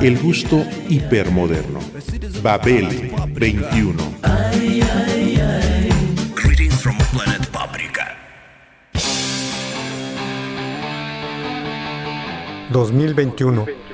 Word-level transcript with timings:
El 0.00 0.18
gusto 0.18 0.64
hipermoderno. 0.88 1.80
Babel 2.42 3.10
21. 3.34 4.14
Greetings 6.34 6.80
from 6.80 6.96
planet 7.12 7.46
Paprika. 7.50 8.16
2021. 12.72 13.91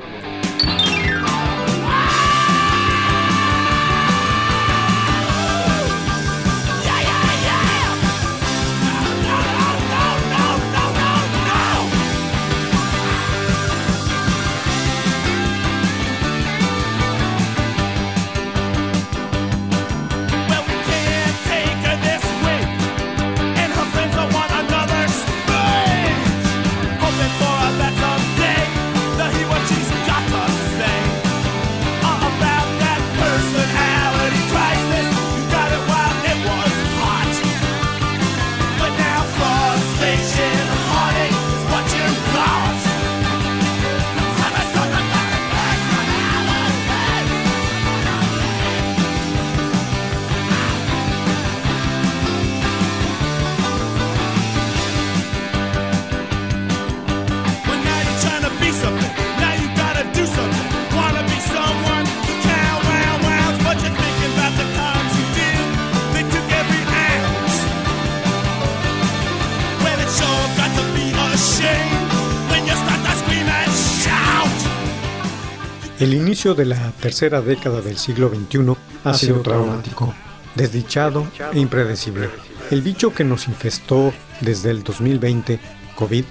El 76.01 76.15
inicio 76.15 76.55
de 76.55 76.65
la 76.65 76.93
tercera 76.93 77.41
década 77.41 77.81
del 77.81 77.99
siglo 77.99 78.29
XXI 78.29 78.77
ha 79.03 79.15
sido 79.15 79.41
traumático, 79.41 80.15
desdichado 80.55 81.27
e 81.53 81.59
impredecible. 81.59 82.31
El 82.71 82.83
bicho 82.83 83.13
que 83.13 83.25
nos 83.25 83.49
infestó 83.49 84.13
desde 84.41 84.71
el 84.71 84.85
2020, 84.85 85.59
COVID, 85.97 86.25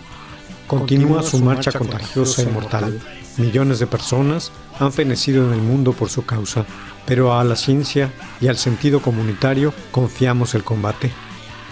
continúa 0.68 1.22
su 1.22 1.40
marcha 1.40 1.74
contagiosa 1.74 2.44
y 2.44 2.46
mortal. 2.46 2.98
Millones 3.36 3.80
de 3.80 3.88
personas 3.88 4.54
han 4.80 4.94
fenecido 4.94 5.46
en 5.46 5.54
el 5.54 5.62
mundo 5.62 5.92
por 5.92 6.10
su 6.10 6.26
causa, 6.26 6.66
pero 7.06 7.38
a 7.38 7.44
la 7.44 7.58
ciencia 7.58 8.10
y 8.40 8.48
al 8.48 8.56
sentido 8.56 9.02
comunitario 9.02 9.74
confiamos 9.92 10.56
el 10.56 10.64
combate. 10.64 11.12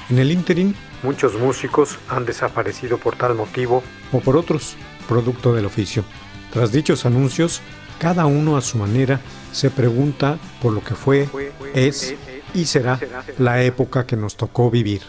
En 0.09 0.19
el 0.19 0.31
ínterin, 0.31 0.75
muchos 1.01 1.35
músicos 1.35 1.97
han 2.09 2.25
desaparecido 2.25 2.97
por 2.97 3.15
tal 3.15 3.35
motivo 3.35 3.83
o 4.11 4.19
por 4.19 4.35
otros, 4.35 4.75
producto 5.07 5.53
del 5.53 5.65
oficio. 5.65 6.03
Tras 6.51 6.71
dichos 6.71 7.05
anuncios, 7.05 7.61
cada 7.99 8.25
uno 8.25 8.57
a 8.57 8.61
su 8.61 8.77
manera 8.77 9.19
se 9.51 9.69
pregunta 9.69 10.37
por 10.61 10.73
lo 10.73 10.83
que 10.83 10.95
fue, 10.95 11.29
es 11.73 12.15
y 12.53 12.65
será 12.65 12.99
la 13.37 13.63
época 13.63 14.05
que 14.05 14.15
nos 14.15 14.35
tocó 14.35 14.69
vivir. 14.69 15.01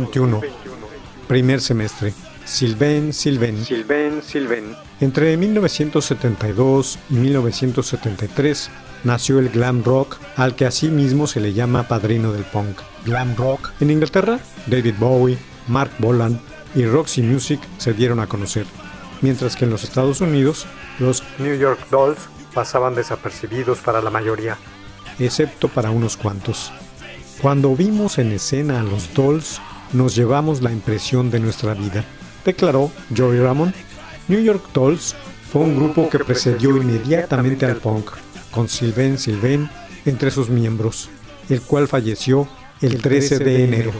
2021, 0.00 0.40
primer 1.26 1.60
semestre. 1.60 2.12
Sylvain 2.44 3.12
Sylvain. 3.12 3.62
Sylvain, 3.62 4.22
Sylvain. 4.22 4.74
Entre 5.00 5.36
1972 5.36 6.98
y 7.10 7.14
1973 7.14 8.70
nació 9.04 9.38
el 9.38 9.50
glam 9.50 9.84
rock, 9.84 10.16
al 10.36 10.54
que 10.56 10.64
así 10.64 10.88
mismo 10.88 11.26
se 11.26 11.40
le 11.40 11.52
llama 11.52 11.86
padrino 11.88 12.32
del 12.32 12.44
punk. 12.44 12.80
Glam 13.04 13.36
rock. 13.36 13.70
En 13.80 13.90
Inglaterra, 13.90 14.40
David 14.66 14.94
Bowie, 14.98 15.38
Mark 15.68 15.90
Bolan 15.98 16.40
y 16.74 16.86
Roxy 16.86 17.22
Music 17.22 17.60
se 17.76 17.92
dieron 17.92 18.18
a 18.20 18.26
conocer, 18.26 18.66
mientras 19.20 19.54
que 19.54 19.66
en 19.66 19.70
los 19.70 19.84
Estados 19.84 20.20
Unidos, 20.20 20.66
los 20.98 21.22
New 21.38 21.56
York 21.56 21.80
Dolls 21.90 22.18
pasaban 22.54 22.94
desapercibidos 22.94 23.78
para 23.78 24.00
la 24.00 24.10
mayoría, 24.10 24.56
excepto 25.18 25.68
para 25.68 25.90
unos 25.90 26.16
cuantos. 26.16 26.72
Cuando 27.40 27.76
vimos 27.76 28.18
en 28.18 28.32
escena 28.32 28.80
a 28.80 28.82
los 28.82 29.14
Dolls, 29.14 29.60
nos 29.92 30.14
llevamos 30.14 30.62
la 30.62 30.72
impresión 30.72 31.30
de 31.30 31.40
nuestra 31.40 31.74
vida, 31.74 32.04
declaró 32.44 32.90
Joey 33.16 33.40
Ramón. 33.40 33.74
New 34.28 34.40
York 34.40 34.64
Dolls 34.72 35.14
fue 35.50 35.62
un 35.62 35.76
grupo 35.76 36.08
que 36.10 36.18
precedió 36.18 36.76
inmediatamente 36.76 37.66
al 37.66 37.76
punk, 37.76 38.10
con 38.50 38.68
Sylvain 38.68 39.18
Sylvain 39.18 39.68
entre 40.04 40.30
sus 40.30 40.48
miembros, 40.48 41.08
el 41.48 41.62
cual 41.62 41.88
falleció 41.88 42.48
el 42.80 43.00
13 43.00 43.38
de 43.38 43.64
enero. 43.64 43.92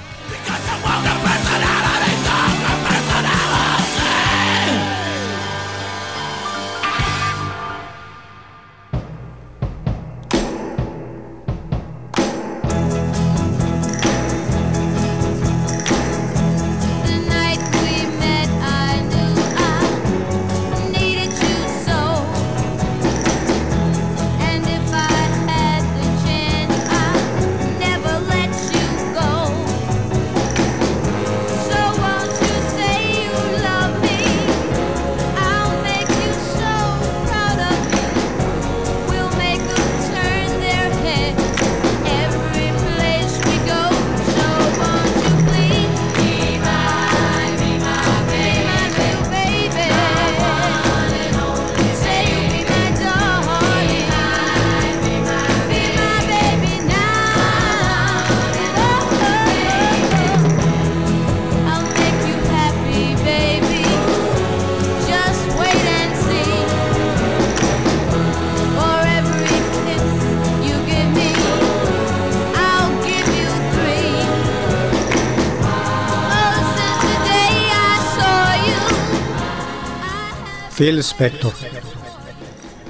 Phil 80.78 81.00
Spector, 81.00 81.52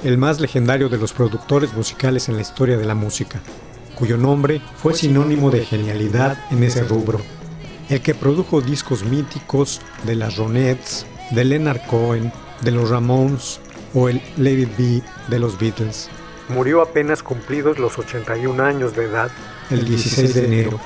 el 0.03 0.19
más 0.19 0.39
legendario 0.39 0.89
de 0.89 0.99
los 0.99 1.11
productores 1.11 1.73
musicales 1.73 2.29
en 2.29 2.35
la 2.35 2.43
historia 2.43 2.77
de 2.77 2.85
la 2.85 2.93
música, 2.93 3.41
cuyo 3.95 4.15
nombre 4.15 4.61
fue 4.75 4.93
sinónimo 4.93 5.49
de 5.49 5.65
genialidad 5.65 6.37
en 6.51 6.63
ese 6.63 6.83
rubro. 6.83 7.19
El 7.89 8.01
que 8.01 8.13
produjo 8.13 8.61
discos 8.61 9.03
míticos 9.03 9.81
de 10.03 10.13
las 10.13 10.37
Ronettes, 10.37 11.07
de 11.31 11.43
Leonard 11.43 11.81
Cohen, 11.87 12.31
de 12.61 12.69
los 12.69 12.91
Ramones 12.91 13.59
o 13.95 14.07
el 14.07 14.21
Lady 14.37 14.65
B 14.65 15.01
de 15.27 15.39
los 15.39 15.57
Beatles. 15.57 16.11
Murió 16.47 16.83
apenas 16.83 17.23
cumplidos 17.23 17.79
los 17.79 17.97
81 17.97 18.63
años 18.63 18.95
de 18.95 19.05
edad 19.05 19.31
el 19.71 19.83
16 19.83 20.35
de 20.35 20.45
enero. 20.45 20.79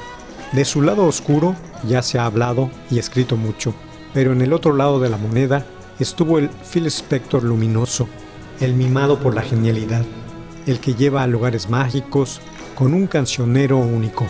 De 0.54 0.64
su 0.64 0.82
lado 0.82 1.04
oscuro 1.04 1.58
ya 1.86 2.02
se 2.02 2.18
ha 2.18 2.26
hablado 2.26 2.72
y 2.90 2.98
escrito 2.98 3.36
mucho, 3.36 3.76
pero 4.14 4.32
en 4.32 4.42
el 4.42 4.54
otro 4.54 4.74
lado 4.74 5.02
de 5.02 5.10
la 5.10 5.18
moneda 5.18 5.66
estuvo 6.00 6.40
el 6.40 6.50
Phil 6.50 6.86
Spector 6.88 7.44
luminoso, 7.44 8.07
el 8.60 8.74
mimado 8.74 9.19
por 9.19 9.36
la 9.36 9.42
genialidad, 9.42 10.06
el 10.66 10.80
que 10.80 10.95
lleva 10.95 11.24
a 11.24 11.28
lugares 11.28 11.69
mágicos 11.69 12.42
con 12.75 12.94
un 12.94 13.07
cancionero 13.07 13.78
único. 13.78 14.28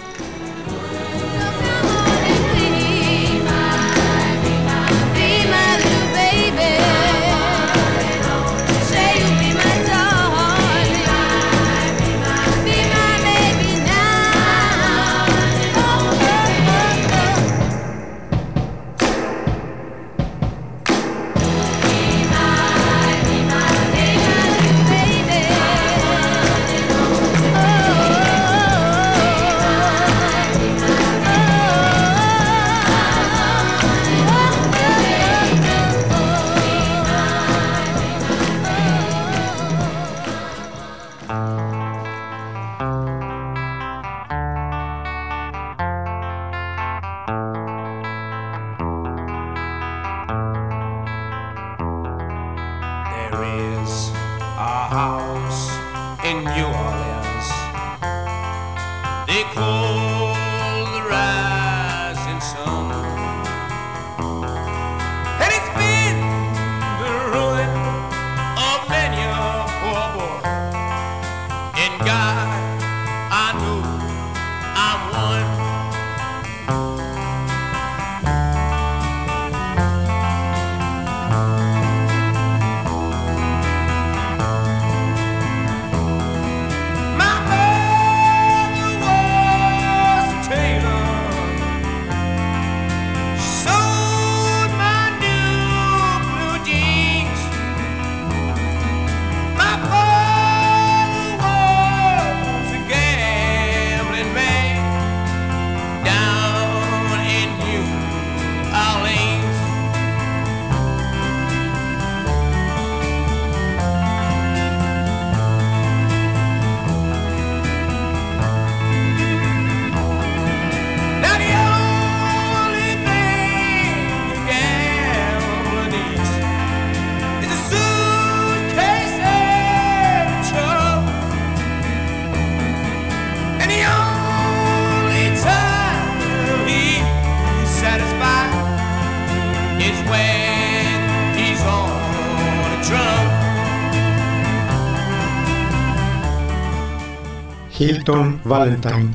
Hilton 147.78 148.40
Valentine. 148.46 149.14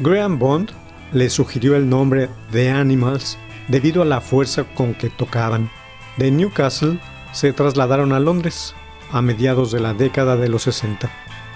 Graham 0.00 0.38
Bond 0.38 0.72
le 1.12 1.30
sugirió 1.30 1.76
el 1.76 1.88
nombre 1.88 2.28
The 2.52 2.70
Animals 2.70 3.38
debido 3.68 4.02
a 4.02 4.04
la 4.04 4.20
fuerza 4.20 4.64
con 4.74 4.94
que 4.94 5.08
tocaban. 5.08 5.70
De 6.18 6.30
Newcastle 6.30 6.98
se 7.32 7.52
trasladaron 7.52 8.12
a 8.12 8.20
Londres 8.20 8.74
a 9.12 9.22
mediados 9.22 9.72
de 9.72 9.80
la 9.80 9.94
década 9.94 10.36
de 10.36 10.48
los 10.48 10.62
60. 10.64 11.10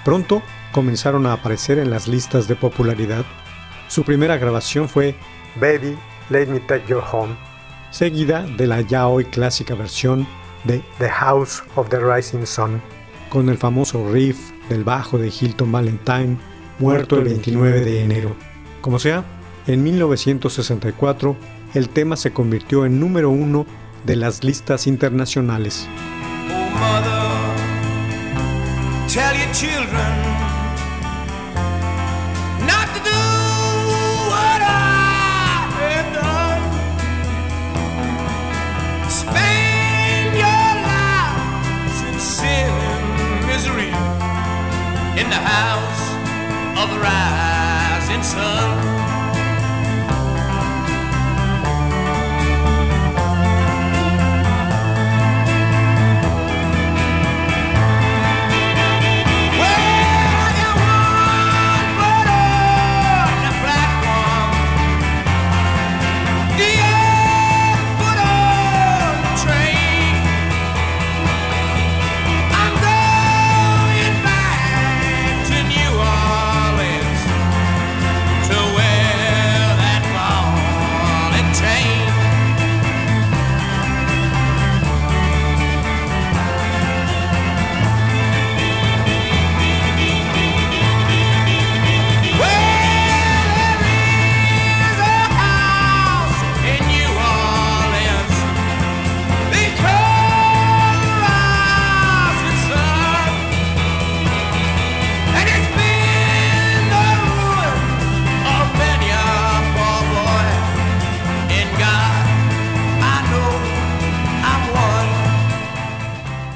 Pronto 0.05 0.43
comenzaron 0.73 1.27
a 1.27 1.35
aparecer 1.35 1.79
en 1.79 1.91
las 1.91 2.09
listas 2.09 2.49
de 2.49 2.57
popularidad. 2.57 3.25
Su 3.89 4.05
primera 4.05 4.39
grabación 4.39 4.89
fue 4.89 5.15
Baby, 5.61 5.99
Let 6.31 6.47
Me 6.47 6.61
Take 6.61 6.87
You 6.89 7.01
Home, 7.13 7.37
seguida 7.91 8.43
de 8.43 8.67
la 8.67 8.81
ya 8.81 9.09
hoy 9.09 9.25
clásica 9.25 9.75
versión 9.75 10.27
de 10.65 10.83
The 10.99 11.11
House 11.11 11.63
of 11.75 11.89
the 11.91 11.99
Rising 11.99 12.47
Sun, 12.47 12.81
con 13.29 13.49
el 13.49 13.59
famoso 13.59 14.11
riff 14.11 14.53
del 14.69 14.85
bajo 14.85 15.19
de 15.19 15.29
Hilton 15.29 15.73
Valentine, 15.73 16.37
muerto 16.79 17.17
el 17.17 17.25
29 17.25 17.81
de 17.81 18.05
enero. 18.05 18.37
Como 18.81 18.99
sea, 18.99 19.25
en 19.67 19.83
1964 19.83 21.37
el 21.75 21.89
tema 21.89 22.17
se 22.17 22.33
convirtió 22.33 22.87
en 22.87 23.01
número 23.01 23.31
uno 23.31 23.67
de 24.07 24.17
las 24.17 24.45
listas 24.45 24.87
internacionales. 24.87 25.89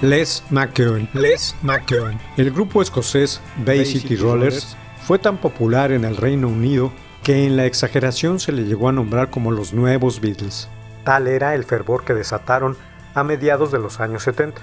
Les 0.02 0.42
McKeown. 0.50 1.08
Les 1.14 1.54
McKeown. 1.62 2.18
El 2.36 2.50
grupo 2.50 2.82
escocés 2.82 3.40
Bay 3.64 3.86
City 3.86 4.16
Rollers 4.16 4.76
fue 5.06 5.20
tan 5.20 5.36
popular 5.36 5.92
en 5.92 6.04
el 6.04 6.16
Reino 6.16 6.48
Unido 6.48 6.92
que 7.22 7.46
en 7.46 7.56
la 7.56 7.66
exageración 7.66 8.40
se 8.40 8.50
le 8.50 8.64
llegó 8.64 8.88
a 8.88 8.92
nombrar 8.92 9.30
como 9.30 9.52
los 9.52 9.72
nuevos 9.72 10.20
Beatles. 10.20 10.68
Tal 11.04 11.28
era 11.28 11.54
el 11.54 11.62
fervor 11.62 12.04
que 12.04 12.14
desataron 12.14 12.76
a 13.14 13.22
mediados 13.22 13.70
de 13.70 13.78
los 13.78 14.00
años 14.00 14.24
70. 14.24 14.60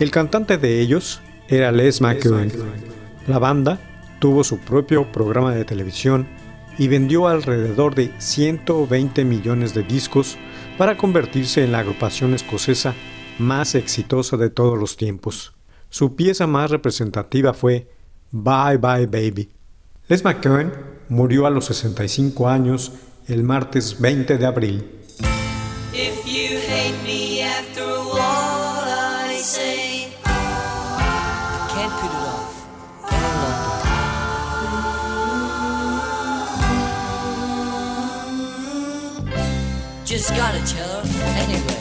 El 0.00 0.10
cantante 0.10 0.58
de 0.58 0.78
ellos 0.80 1.22
era 1.48 1.72
Les 1.72 2.02
McKeown. 2.02 2.52
La 3.26 3.38
banda 3.38 3.78
tuvo 4.18 4.44
su 4.44 4.58
propio 4.58 5.10
programa 5.10 5.54
de 5.54 5.64
televisión 5.64 6.26
y 6.76 6.88
vendió 6.88 7.26
alrededor 7.26 7.94
de 7.94 8.12
120 8.18 9.24
millones 9.24 9.72
de 9.72 9.82
discos 9.82 10.36
para 10.76 10.98
convertirse 10.98 11.64
en 11.64 11.72
la 11.72 11.78
agrupación 11.78 12.34
escocesa 12.34 12.94
más 13.38 13.74
exitosa 13.74 14.36
de 14.36 14.50
todos 14.50 14.78
los 14.78 14.96
tiempos. 14.96 15.54
Su 15.90 16.16
pieza 16.16 16.46
más 16.46 16.70
representativa 16.70 17.54
fue 17.54 17.88
Bye 18.30 18.78
Bye 18.78 19.06
Baby. 19.06 19.50
Les 20.08 20.24
McKeown 20.24 20.72
murió 21.08 21.46
a 21.46 21.50
los 21.50 21.66
65 21.66 22.48
años 22.48 22.92
el 23.28 23.42
martes 23.42 24.00
20 24.00 24.38
de 24.38 24.46
abril. 24.46 24.90
Just 40.04 40.30
gotta 40.36 40.64
tell 40.64 41.02
anyway. 41.42 41.73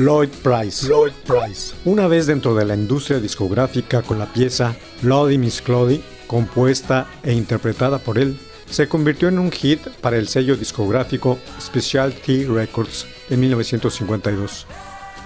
Lloyd 0.00 0.30
Price. 0.42 0.88
Lloyd 0.88 1.12
Price. 1.26 1.74
Una 1.84 2.08
vez 2.08 2.26
dentro 2.26 2.54
de 2.54 2.64
la 2.64 2.74
industria 2.74 3.20
discográfica 3.20 4.00
con 4.00 4.18
la 4.18 4.32
pieza 4.32 4.74
Lodi 5.02 5.36
Miss 5.36 5.60
Clody, 5.60 6.02
compuesta 6.26 7.06
e 7.22 7.34
interpretada 7.34 7.98
por 7.98 8.16
él, 8.16 8.40
se 8.64 8.88
convirtió 8.88 9.28
en 9.28 9.38
un 9.38 9.52
hit 9.52 9.86
para 10.00 10.16
el 10.16 10.26
sello 10.26 10.56
discográfico 10.56 11.38
Specialty 11.60 12.46
Records 12.46 13.06
en 13.28 13.40
1952. 13.40 14.66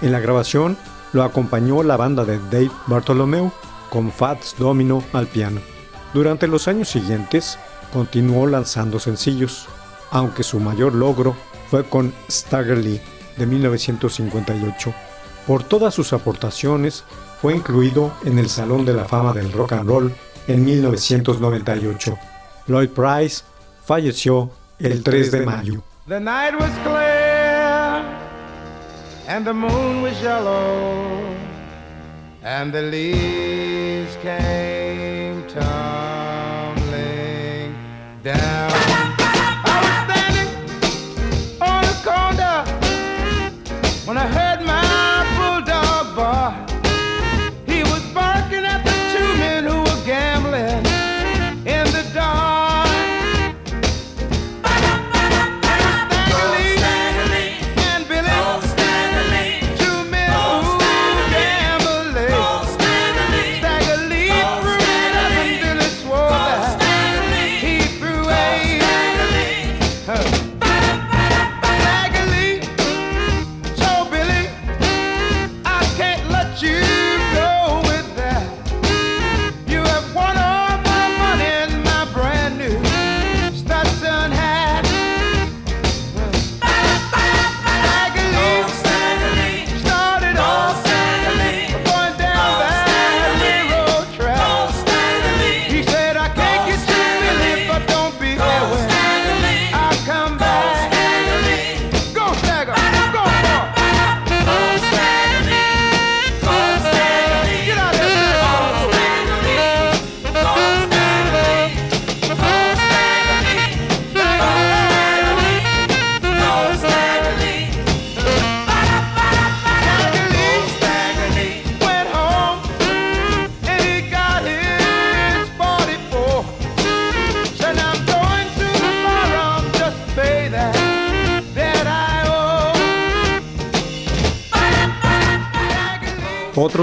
En 0.01 0.11
la 0.11 0.19
grabación 0.19 0.75
lo 1.13 1.23
acompañó 1.23 1.81
la 1.81 1.95
banda 1.95 2.25
de 2.25 2.37
Dave 2.37 2.71
Bartholomew 2.87 3.51
con 3.89 4.11
Fats 4.11 4.55
Domino 4.59 5.05
al 5.13 5.27
piano. 5.27 5.61
Durante 6.13 6.47
los 6.47 6.67
años 6.67 6.89
siguientes 6.89 7.57
continuó 7.93 8.45
lanzando 8.45 8.99
sencillos, 8.99 9.67
aunque 10.11 10.43
su 10.43 10.59
mayor 10.59 10.93
logro 10.93 11.33
fue 11.71 11.85
con 11.85 12.13
Stagger 12.29 12.79
Lee 12.79 12.99
de 13.37 13.45
1958. 13.45 14.93
Por 15.47 15.63
todas 15.63 15.93
sus 15.93 16.13
aportaciones, 16.13 17.03
fue 17.41 17.55
incluido 17.55 18.13
en 18.25 18.39
el 18.39 18.49
Salón 18.49 18.85
de 18.85 18.93
la 18.93 19.05
Fama 19.05 19.33
del 19.33 19.51
Rock 19.51 19.73
and 19.73 19.87
Roll 19.87 20.13
en 20.47 20.65
1998. 20.65 22.17
Lloyd 22.67 22.89
Price 22.89 23.43
falleció 23.85 24.49
el 24.79 25.03
3 25.03 25.31
de 25.31 25.45
mayo. 25.45 25.83
The 26.07 26.19
night 26.19 26.53
was 26.59 26.71
clear 26.83 28.03
and 29.27 29.45
the 29.45 29.53
moon 29.53 30.01
was 30.01 30.19
yellow 30.21 31.35
and 32.43 32.71
the 32.71 32.81
leaves 32.81 34.15
came 34.21 34.64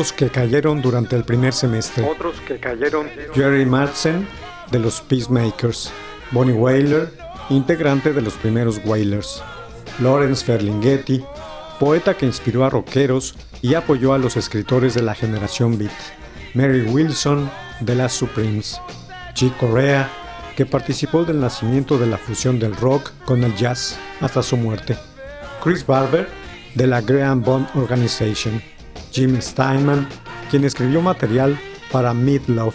Otros 0.02 0.18
que 0.18 0.30
cayeron 0.30 0.82
durante 0.82 1.14
el 1.14 1.22
primer 1.22 1.52
semestre. 1.52 2.04
Otros 2.04 2.40
que 2.40 2.58
cayeron. 2.58 3.06
Jerry 3.34 3.64
Madsen, 3.64 4.26
de 4.72 4.80
los 4.80 5.00
Peacemakers. 5.00 5.92
Bonnie 6.32 6.52
Whaler, 6.52 7.08
integrante 7.50 8.12
de 8.12 8.20
los 8.20 8.34
primeros 8.34 8.80
Wailers. 8.84 9.40
Lawrence 10.00 10.44
Ferlinghetti, 10.44 11.24
poeta 11.78 12.16
que 12.16 12.26
inspiró 12.26 12.64
a 12.64 12.70
rockeros 12.70 13.36
y 13.60 13.74
apoyó 13.74 14.12
a 14.12 14.18
los 14.18 14.36
escritores 14.36 14.94
de 14.94 15.02
la 15.02 15.14
generación 15.14 15.78
beat. 15.78 15.92
Mary 16.54 16.80
Wilson, 16.80 17.48
de 17.78 17.94
las 17.94 18.12
Supremes. 18.12 18.80
Chick 19.34 19.56
Corea, 19.56 20.10
que 20.56 20.66
participó 20.66 21.22
del 21.22 21.38
nacimiento 21.38 21.96
de 21.96 22.08
la 22.08 22.18
fusión 22.18 22.58
del 22.58 22.74
rock 22.74 23.12
con 23.24 23.44
el 23.44 23.54
jazz 23.54 23.96
hasta 24.20 24.42
su 24.42 24.56
muerte. 24.56 24.96
Chris 25.62 25.86
Barber, 25.86 26.26
de 26.74 26.88
la 26.88 27.00
Graham 27.00 27.44
Bond 27.44 27.68
Organization. 27.76 28.60
Jim 29.12 29.40
Steinman, 29.40 30.08
quien 30.50 30.64
escribió 30.64 31.02
material 31.02 31.58
para 31.90 32.14
Meatloaf. 32.14 32.74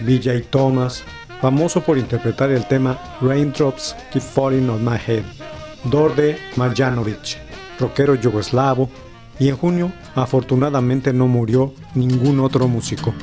BJ 0.00 0.42
Thomas, 0.50 1.02
famoso 1.40 1.80
por 1.80 1.98
interpretar 1.98 2.50
el 2.50 2.66
tema 2.66 2.98
Raindrops 3.20 3.96
Keep 4.12 4.22
Falling 4.22 4.68
on 4.68 4.84
My 4.84 4.96
Head. 4.96 5.24
Dorde 5.84 6.38
Marjanovic, 6.56 7.38
rockero 7.78 8.14
yugoslavo, 8.14 8.88
y 9.38 9.48
en 9.48 9.56
junio 9.56 9.92
afortunadamente 10.14 11.12
no 11.12 11.28
murió 11.28 11.72
ningún 11.94 12.40
otro 12.40 12.66
músico. 12.66 13.14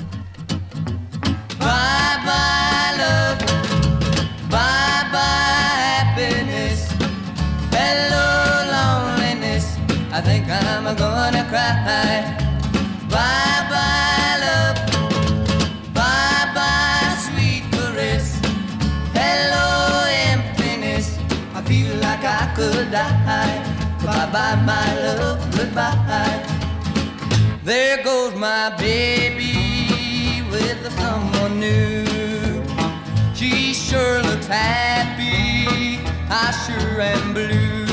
I 10.18 10.22
think 10.22 10.48
I'm 10.48 11.15
Die. 22.92 23.76
Bye 24.06 24.30
bye 24.32 24.56
my 24.64 24.88
love, 25.02 25.40
goodbye. 25.58 26.46
There 27.64 28.04
goes 28.04 28.36
my 28.36 28.76
baby 28.78 30.44
with 30.52 30.94
someone 31.00 31.60
new. 31.60 32.06
She 33.34 33.74
sure 33.74 34.22
looks 34.22 34.48
happy. 34.48 36.00
I 36.30 36.52
sure 36.64 37.02
am 37.02 37.34
blue. 37.34 37.88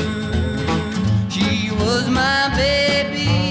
She 1.29 1.71
was 1.71 2.07
my 2.09 2.51
baby 2.55 3.42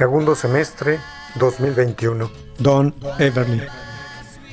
Segundo 0.00 0.34
semestre 0.34 0.98
2021. 1.34 2.30
Don 2.58 2.94
Everly. 3.18 3.60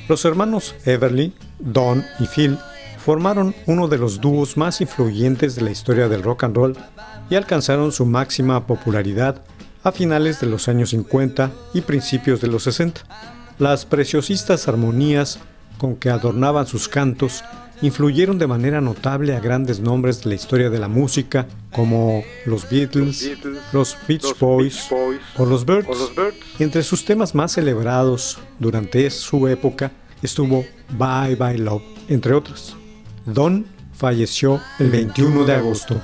Los 0.06 0.26
hermanos 0.26 0.74
Everly, 0.84 1.32
Don 1.58 2.04
y 2.18 2.26
Phil 2.26 2.58
formaron 2.98 3.54
uno 3.64 3.88
de 3.88 3.96
los 3.96 4.20
dúos 4.20 4.58
más 4.58 4.82
influyentes 4.82 5.54
de 5.54 5.62
la 5.62 5.70
historia 5.70 6.06
del 6.10 6.22
rock 6.22 6.44
and 6.44 6.54
roll 6.54 6.76
y 7.30 7.34
alcanzaron 7.34 7.92
su 7.92 8.04
máxima 8.04 8.66
popularidad 8.66 9.42
a 9.84 9.90
finales 9.90 10.38
de 10.38 10.48
los 10.48 10.68
años 10.68 10.90
50 10.90 11.50
y 11.72 11.80
principios 11.80 12.42
de 12.42 12.48
los 12.48 12.64
60. 12.64 13.00
Las 13.58 13.86
preciosistas 13.86 14.68
armonías 14.68 15.38
con 15.78 15.96
que 15.96 16.10
adornaban 16.10 16.66
sus 16.66 16.88
cantos 16.88 17.42
influyeron 17.82 18.38
de 18.38 18.46
manera 18.46 18.80
notable 18.80 19.34
a 19.36 19.40
grandes 19.40 19.80
nombres 19.80 20.22
de 20.22 20.30
la 20.30 20.34
historia 20.34 20.70
de 20.70 20.78
la 20.78 20.88
música 20.88 21.46
como 21.72 22.22
los 22.44 22.68
Beatles, 22.68 23.30
los 23.72 23.96
Beach 24.06 24.38
Boys 24.38 24.88
o 25.36 25.46
los 25.46 25.64
Birds. 25.64 25.88
Entre 26.58 26.82
sus 26.82 27.04
temas 27.04 27.34
más 27.34 27.52
celebrados 27.52 28.38
durante 28.58 29.08
su 29.10 29.46
época 29.48 29.92
estuvo 30.22 30.64
Bye 30.98 31.36
Bye 31.36 31.58
Love, 31.58 31.82
entre 32.08 32.34
otros. 32.34 32.76
Don 33.26 33.66
falleció 33.92 34.60
el 34.78 34.90
21 34.90 35.44
de 35.44 35.54
agosto. 35.54 36.00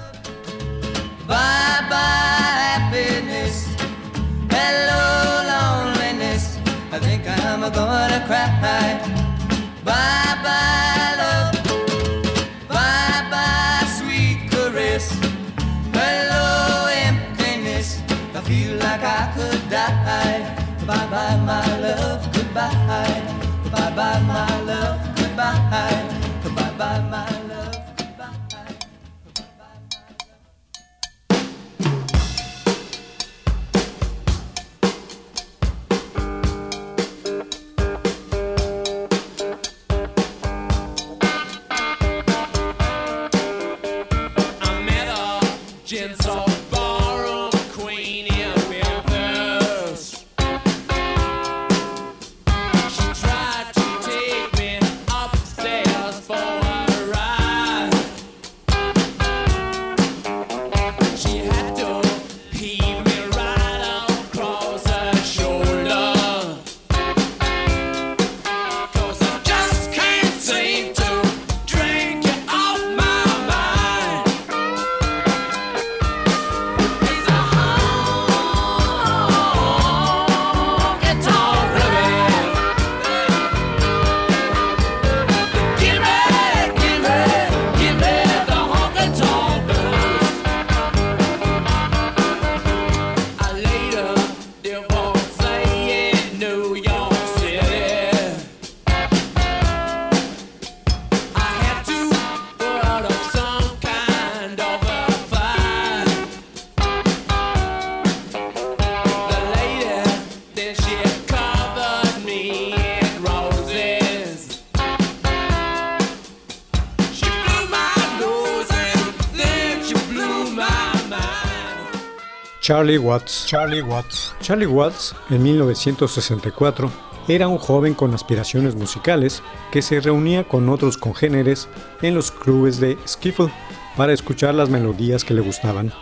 Charlie 122.65 122.97
Watts. 122.97 123.45
Charlie 123.45 123.83
Watts. 123.83 124.35
Charlie 124.41 124.65
Watts, 124.65 125.15
en 125.29 125.43
1964, 125.43 126.91
era 127.29 127.47
un 127.47 127.59
joven 127.59 127.93
con 127.93 128.15
aspiraciones 128.15 128.75
musicales 128.75 129.43
que 129.71 129.83
se 129.83 130.01
reunía 130.01 130.45
con 130.45 130.71
otros 130.71 130.97
congéneres 130.97 131.69
en 132.01 132.15
los 132.15 132.31
clubes 132.31 132.81
de 132.81 132.97
skiffle 133.07 133.53
para 133.99 134.15
escuchar 134.15 134.55
las 134.55 134.71
melodías 134.71 135.25
que 135.25 135.35
le 135.35 135.43
gustaban, 135.43 135.93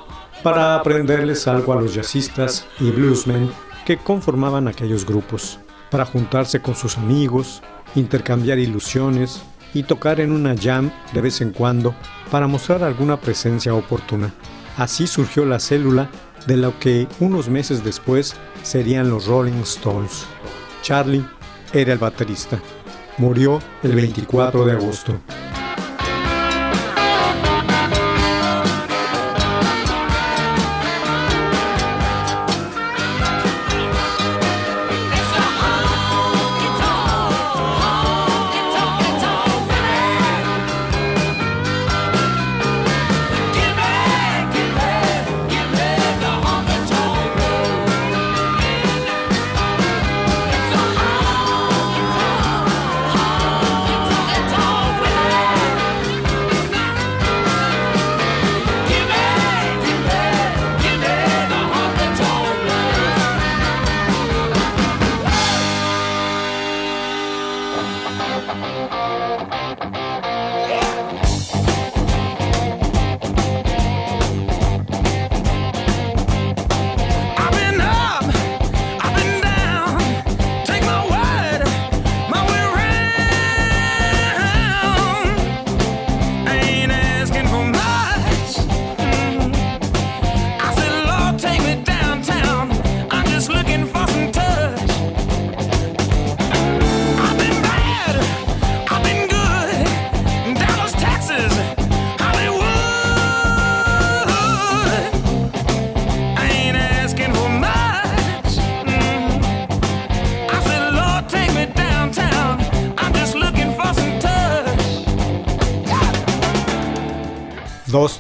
para 0.45 0.77
aprenderles 0.77 1.49
algo 1.49 1.73
a 1.73 1.83
los 1.83 1.95
jazzistas 1.95 2.65
y 2.79 2.93
bluesmen 2.93 3.51
que 3.85 3.97
conformaban 3.97 4.69
aquellos 4.69 5.05
grupos, 5.05 5.59
para 5.91 6.07
juntarse 6.07 6.63
con 6.63 6.77
sus 6.77 6.97
amigos, 6.97 7.61
intercambiar 7.97 8.61
ilusiones 8.61 9.43
y 9.75 9.83
tocar 9.83 10.21
en 10.21 10.31
una 10.31 10.55
jam 10.57 10.93
de 11.13 11.23
vez 11.23 11.41
en 11.41 11.51
cuando 11.51 11.93
para 12.31 12.47
mostrar 12.47 12.85
alguna 12.85 13.21
presencia 13.21 13.75
oportuna. 13.75 14.33
Así 14.77 15.09
surgió 15.09 15.45
la 15.45 15.59
célula 15.59 16.09
de 16.47 16.57
lo 16.57 16.79
que 16.79 17.07
unos 17.21 17.49
meses 17.49 17.85
después 17.85 18.35
serían 18.63 19.11
los 19.11 19.27
Rolling 19.27 19.61
Stones. 19.63 20.25
Charlie 20.83 21.25
era 21.73 21.93
el 21.93 21.99
baterista. 21.99 22.61
Murió 23.19 23.61
el 23.83 23.95
24 23.95 24.65
de 24.65 24.73
agosto. 24.73 25.21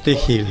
Dusty 0.04 0.32
Hill. 0.32 0.46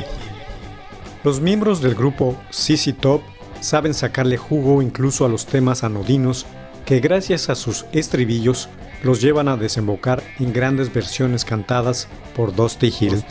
Los 1.24 1.40
miembros 1.40 1.82
del 1.82 1.94
grupo 1.94 2.40
CC 2.50 2.94
Top 2.94 3.20
saben 3.60 3.92
sacarle 3.92 4.38
jugo 4.38 4.80
incluso 4.80 5.26
a 5.26 5.28
los 5.28 5.44
temas 5.44 5.84
anodinos 5.84 6.46
que 6.86 7.00
gracias 7.00 7.50
a 7.50 7.54
sus 7.54 7.84
estribillos 7.92 8.70
los 9.02 9.20
llevan 9.20 9.48
a 9.48 9.58
desembocar 9.58 10.22
en 10.38 10.54
grandes 10.54 10.92
versiones 10.92 11.44
cantadas 11.44 12.08
por 12.34 12.54
Dusty 12.54 12.92
Hill. 12.98 13.22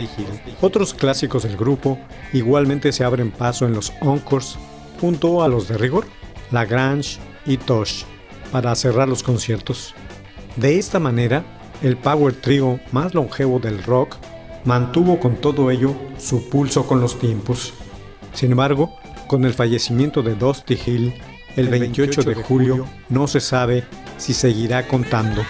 Otros 0.62 0.93
clásicos 0.93 1.43
del 1.43 1.57
grupo 1.57 1.97
igualmente 2.34 2.91
se 2.91 3.03
abren 3.03 3.31
paso 3.31 3.65
en 3.65 3.73
los 3.73 3.91
encores 4.01 4.57
junto 4.99 5.41
a 5.41 5.47
los 5.47 5.67
de 5.67 5.77
rigor, 5.77 6.05
Lagrange 6.51 7.17
y 7.47 7.57
Tosh 7.57 8.03
para 8.51 8.75
cerrar 8.75 9.10
los 9.10 9.23
conciertos. 9.23 9.95
De 10.55 10.77
esta 10.77 10.99
manera, 10.99 11.43
el 11.81 11.97
power 11.97 12.36
trio 12.36 12.79
más 12.91 13.15
longevo 13.15 13.60
del 13.60 13.81
rock 13.84 14.17
mantuvo 14.65 15.19
con 15.19 15.36
todo 15.36 15.71
ello 15.71 15.95
su 16.17 16.50
pulso 16.50 16.86
con 16.86 17.02
los 17.02 17.19
tiempos. 17.19 17.74
Sin 18.34 18.52
embargo, 18.52 18.93
con 19.28 19.45
el 19.45 19.54
fallecimiento 19.54 20.21
de 20.21 20.36
Dusty 20.36 20.78
Hill 20.86 21.13
el 21.56 21.67
28 21.67 22.24
de 22.24 22.36
julio, 22.36 22.88
no 23.10 23.28
se 23.28 23.39
sabe 23.39 23.84
si 24.17 24.34
seguirá 24.34 24.88
contando. 24.88 25.41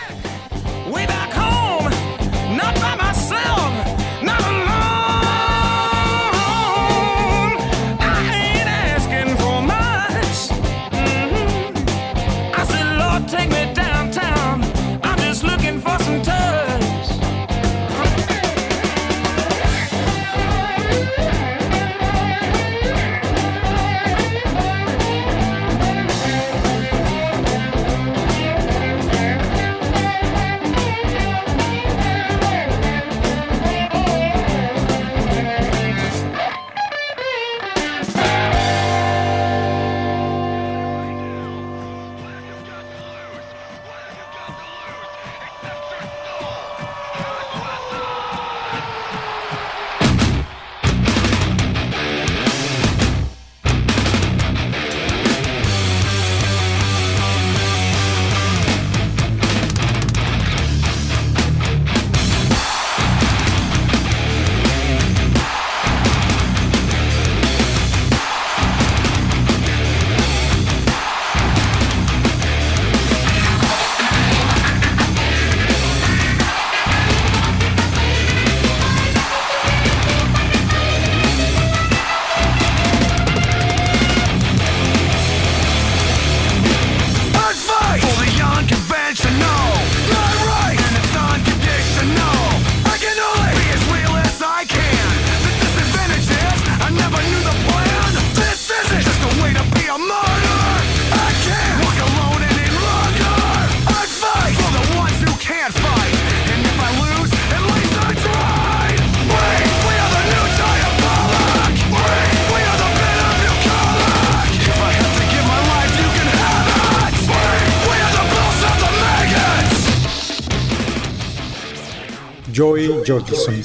Jordison. 123.05 123.63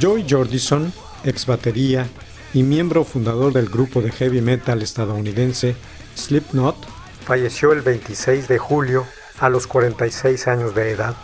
Joey 0.00 0.26
Jordison, 0.28 0.92
ex 1.24 1.46
batería 1.46 2.06
y 2.54 2.62
miembro 2.62 3.04
fundador 3.04 3.52
del 3.52 3.68
grupo 3.68 4.00
de 4.02 4.10
heavy 4.10 4.40
metal 4.40 4.82
estadounidense 4.82 5.74
Slipknot, 6.14 6.76
falleció 7.24 7.72
el 7.72 7.82
26 7.82 8.48
de 8.48 8.58
julio 8.58 9.06
a 9.40 9.48
los 9.48 9.66
46 9.66 10.48
años 10.48 10.74
de 10.74 10.90
edad. 10.90 11.14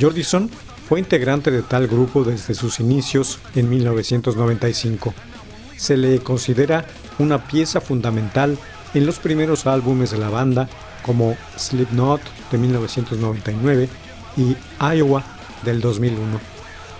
Jordison 0.00 0.50
fue 0.88 0.98
integrante 0.98 1.50
de 1.50 1.62
tal 1.62 1.86
grupo 1.86 2.24
desde 2.24 2.54
sus 2.54 2.80
inicios 2.80 3.38
en 3.54 3.68
1995. 3.68 5.14
Se 5.76 5.96
le 5.96 6.20
considera 6.20 6.86
una 7.18 7.46
pieza 7.46 7.80
fundamental 7.80 8.58
en 8.94 9.06
los 9.06 9.18
primeros 9.18 9.66
álbumes 9.66 10.10
de 10.10 10.18
la 10.18 10.30
banda 10.30 10.68
como 11.02 11.36
Slipknot 11.56 12.20
de 12.50 12.58
1999 12.58 13.88
y 14.36 14.56
Iowa 14.80 15.24
del 15.64 15.80
2001. 15.80 16.40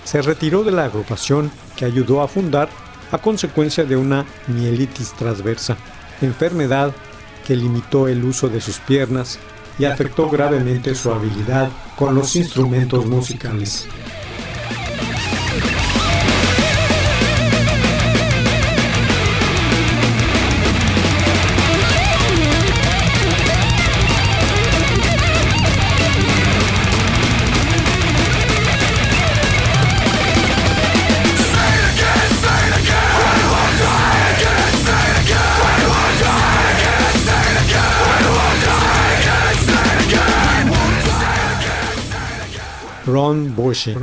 Se 0.05 0.23
retiró 0.23 0.65
de 0.65 0.73
la 0.73 0.85
agrupación 0.85 1.51
que 1.77 1.85
ayudó 1.85 2.23
a 2.23 2.29
fundar 2.29 2.69
a 3.11 3.19
consecuencia 3.19 3.85
de 3.85 3.97
una 3.97 4.25
mielitis 4.49 5.13
transversa, 5.13 5.77
enfermedad 6.21 6.93
que 7.47 7.57
limitó 7.57 8.09
el 8.09 8.25
uso 8.25 8.49
de 8.49 8.61
sus 8.61 8.79
piernas 8.79 9.39
y 9.79 9.85
afectó 9.85 10.29
gravemente 10.29 10.95
su 10.95 11.11
habilidad 11.11 11.71
con 11.97 12.15
los 12.15 12.37
instrumentos 12.37 13.07
musicales. 13.07 13.87
Ron 43.07 43.55
Bushy. 43.57 43.95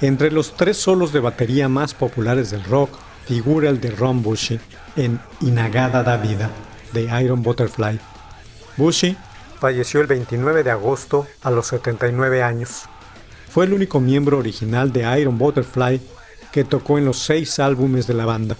Entre 0.00 0.30
los 0.30 0.56
tres 0.56 0.76
solos 0.76 1.12
de 1.12 1.20
batería 1.20 1.68
más 1.68 1.94
populares 1.94 2.50
del 2.50 2.64
rock 2.64 2.90
figura 3.26 3.68
el 3.68 3.80
de 3.80 3.90
Ron 3.90 4.22
Bushy 4.22 4.60
en 4.96 5.20
Inagada 5.40 6.02
da 6.02 6.16
Vida 6.16 6.50
de 6.92 7.04
Iron 7.22 7.42
Butterfly. 7.42 7.98
Bushy 8.76 9.16
falleció 9.60 10.00
el 10.00 10.06
29 10.06 10.62
de 10.62 10.70
agosto 10.70 11.26
a 11.42 11.50
los 11.50 11.66
79 11.66 12.42
años. 12.42 12.84
Fue 13.50 13.64
el 13.64 13.72
único 13.72 14.00
miembro 14.00 14.38
original 14.38 14.92
de 14.92 15.20
Iron 15.20 15.36
Butterfly 15.36 16.00
que 16.52 16.64
tocó 16.64 16.98
en 16.98 17.04
los 17.04 17.18
seis 17.18 17.58
álbumes 17.58 18.06
de 18.06 18.14
la 18.14 18.24
banda, 18.24 18.56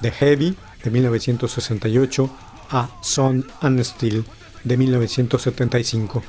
de 0.00 0.10
Heavy 0.10 0.56
de 0.82 0.90
1968 0.90 2.30
a 2.70 2.88
Son 3.02 3.46
and 3.60 3.82
Steel 3.82 4.24
de 4.62 4.76
1975. 4.76 6.22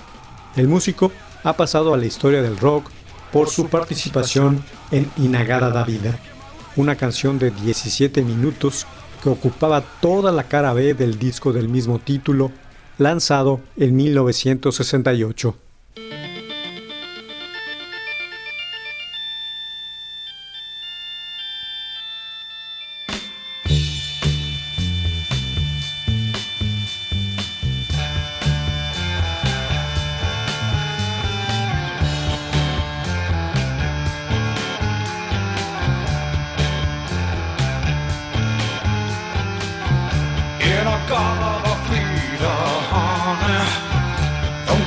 El 0.55 0.67
músico 0.67 1.11
ha 1.45 1.53
pasado 1.53 1.93
a 1.93 1.97
la 1.97 2.05
historia 2.05 2.41
del 2.41 2.57
rock 2.57 2.89
por 3.31 3.49
su 3.49 3.69
participación 3.69 4.63
en 4.91 5.09
Inagada 5.15 5.69
da 5.69 5.83
Vida, 5.83 6.17
una 6.75 6.95
canción 6.95 7.37
de 7.37 7.51
17 7.51 8.23
minutos 8.23 8.87
que 9.21 9.29
ocupaba 9.29 9.81
toda 10.01 10.31
la 10.31 10.45
cara 10.45 10.73
B 10.73 10.95
del 10.95 11.19
disco 11.19 11.53
del 11.53 11.69
mismo 11.69 11.99
título, 11.99 12.51
lanzado 12.97 13.61
en 13.77 13.95
1968. 13.95 15.64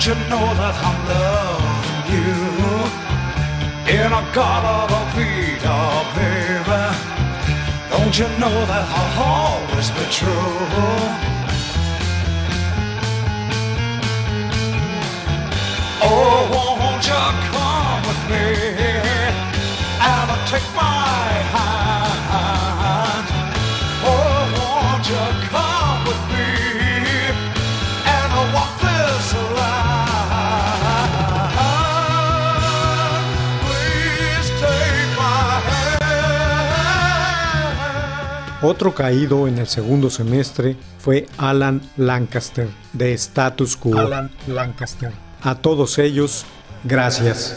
You 0.09 0.15
know 0.31 0.47
that 0.61 0.75
I'm 0.89 0.99
loving 1.11 2.07
you? 2.15 2.33
In 3.97 4.11
a 4.21 4.25
garden 4.33 4.89
of 4.99 5.07
Peter, 5.15 5.85
baby. 6.17 6.85
Don't 7.93 8.15
you 8.21 8.29
know 8.41 8.57
that 8.71 8.85
I'll 8.99 9.23
always 9.37 9.91
be 9.97 10.05
true? 10.19 10.57
Oh, 16.01 16.41
won't 16.55 17.05
you 17.11 17.25
come 17.53 18.01
with 18.09 18.23
me 18.33 18.47
and 20.11 20.31
take 20.49 20.69
my 20.75 21.29
hand? 21.53 21.78
Otro 38.61 38.93
caído 38.93 39.47
en 39.47 39.59
el 39.59 39.69
segundo 39.69 40.11
semestre 40.11 40.77
fue 40.99 41.27
Alan 41.39 41.81
Lancaster 41.97 42.69
de 42.93 43.13
Status 43.15 43.77
Quo. 43.77 43.97
Alan 43.97 44.33
Lancaster. 44.49 45.13
A 45.43 45.55
todos 45.55 45.99
ellos, 45.99 46.45
gracias. 46.83 47.57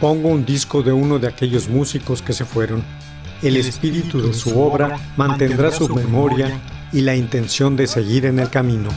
Pongo 0.00 0.28
un 0.28 0.44
disco 0.44 0.82
de 0.82 0.92
uno 0.92 1.18
de 1.18 1.26
aquellos 1.26 1.68
músicos 1.68 2.22
que 2.22 2.32
se 2.32 2.44
fueron. 2.44 2.84
El 3.42 3.56
espíritu 3.56 4.20
de 4.20 4.32
su 4.32 4.60
obra 4.60 4.98
mantendrá 5.16 5.70
su 5.72 5.88
memoria 5.92 6.60
y 6.92 7.00
la 7.00 7.16
intención 7.16 7.76
de 7.76 7.86
seguir 7.86 8.26
en 8.26 8.38
el 8.38 8.48
camino. 8.48 8.90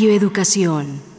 Radio 0.00 0.16
Educación. 0.16 1.09